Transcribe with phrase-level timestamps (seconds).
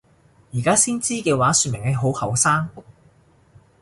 [0.51, 2.67] 而家先知嘅話說明你好後生！